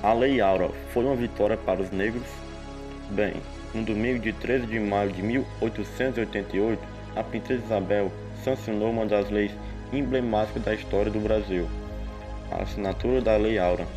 A 0.00 0.12
Lei 0.12 0.40
Áurea 0.40 0.70
foi 0.92 1.04
uma 1.04 1.16
vitória 1.16 1.56
para 1.56 1.82
os 1.82 1.90
negros? 1.90 2.28
Bem, 3.10 3.34
no 3.74 3.82
domingo 3.82 4.20
de 4.20 4.32
13 4.32 4.66
de 4.66 4.78
maio 4.78 5.10
de 5.10 5.20
1888, 5.20 6.80
a 7.16 7.24
princesa 7.24 7.64
Isabel 7.64 8.12
sancionou 8.44 8.92
uma 8.92 9.04
das 9.06 9.28
leis 9.28 9.50
emblemáticas 9.92 10.62
da 10.62 10.72
história 10.72 11.10
do 11.10 11.18
Brasil. 11.18 11.68
A 12.52 12.62
assinatura 12.62 13.20
da 13.20 13.36
Lei 13.36 13.58
Áurea, 13.58 13.88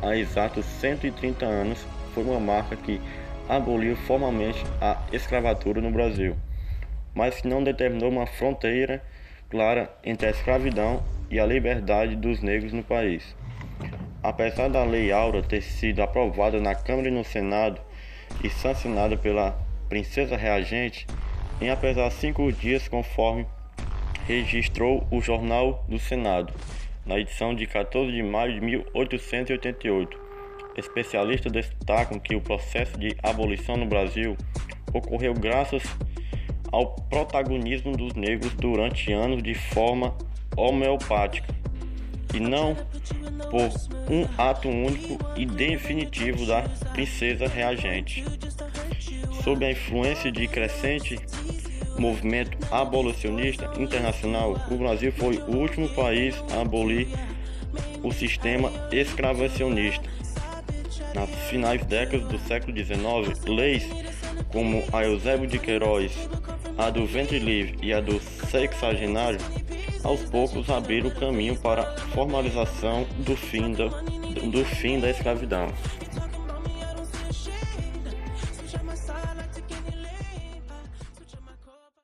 há 0.00 0.16
exatos 0.16 0.64
130 0.64 1.44
anos, 1.44 1.86
foi 2.14 2.24
uma 2.24 2.40
marca 2.40 2.74
que 2.74 2.98
aboliu 3.46 3.96
formalmente 3.96 4.64
a 4.80 4.96
escravatura 5.12 5.82
no 5.82 5.90
Brasil, 5.90 6.36
mas 7.14 7.38
que 7.38 7.48
não 7.48 7.62
determinou 7.62 8.08
uma 8.08 8.26
fronteira 8.26 9.02
clara 9.50 9.90
entre 10.02 10.26
a 10.26 10.30
escravidão 10.30 11.02
e 11.30 11.38
a 11.38 11.44
liberdade 11.44 12.16
dos 12.16 12.40
negros 12.40 12.72
no 12.72 12.82
país. 12.82 13.36
Apesar 14.22 14.68
da 14.68 14.84
Lei 14.84 15.10
Áurea 15.10 15.42
ter 15.42 15.62
sido 15.62 16.02
aprovada 16.02 16.60
na 16.60 16.74
Câmara 16.74 17.08
e 17.08 17.10
no 17.10 17.24
Senado 17.24 17.80
e 18.44 18.50
sancionada 18.50 19.16
pela 19.16 19.58
Princesa 19.88 20.36
Reagente, 20.36 21.06
em 21.58 21.70
apenas 21.70 22.12
cinco 22.14 22.52
dias, 22.52 22.86
conforme 22.86 23.46
registrou 24.26 25.06
o 25.10 25.22
Jornal 25.22 25.84
do 25.88 25.98
Senado, 25.98 26.52
na 27.06 27.18
edição 27.18 27.54
de 27.54 27.66
14 27.66 28.12
de 28.12 28.22
maio 28.22 28.52
de 28.52 28.60
1888. 28.60 30.20
Especialistas 30.76 31.50
destacam 31.50 32.18
que 32.18 32.36
o 32.36 32.42
processo 32.42 32.98
de 32.98 33.16
abolição 33.22 33.76
no 33.76 33.86
Brasil 33.86 34.36
ocorreu 34.92 35.32
graças 35.32 35.82
ao 36.70 36.94
protagonismo 36.94 37.96
dos 37.96 38.12
negros 38.12 38.52
durante 38.54 39.12
anos 39.12 39.42
de 39.42 39.54
forma 39.54 40.14
homeopática 40.56 41.59
e 42.34 42.40
não 42.40 42.76
por 43.50 43.70
um 44.12 44.26
ato 44.38 44.68
único 44.68 45.18
e 45.36 45.46
definitivo 45.46 46.46
da 46.46 46.62
princesa 46.92 47.46
reagente. 47.46 48.24
Sob 49.42 49.64
a 49.64 49.70
influência 49.70 50.30
de 50.30 50.46
crescente 50.46 51.18
movimento 51.98 52.56
abolicionista 52.70 53.70
internacional, 53.78 54.56
o 54.70 54.76
Brasil 54.76 55.12
foi 55.12 55.36
o 55.38 55.56
último 55.56 55.88
país 55.90 56.34
a 56.56 56.62
abolir 56.62 57.08
o 58.02 58.12
sistema 58.12 58.70
escravacionista. 58.90 60.08
Nas 61.14 61.28
finais 61.48 61.84
décadas 61.84 62.26
do 62.28 62.38
século 62.38 62.76
XIX, 62.76 63.44
leis 63.46 63.84
como 64.48 64.82
a 64.92 65.04
Eusébio 65.04 65.46
de 65.46 65.58
Queiroz, 65.58 66.12
a 66.78 66.88
do 66.90 67.04
ventre 67.06 67.38
livre 67.38 67.76
e 67.82 67.92
a 67.92 68.00
do 68.00 68.20
sexagenário 68.20 69.38
aos 70.04 70.20
poucos 70.22 70.68
abriram 70.70 71.08
o 71.08 71.14
caminho 71.14 71.56
para 71.56 71.82
a 71.82 71.96
formalização 72.12 73.06
do 73.18 73.36
fim 73.36 73.72
da, 73.72 73.86
do 73.86 74.64
fim 74.64 75.00
da 75.00 75.10
escravidão. 75.10 75.68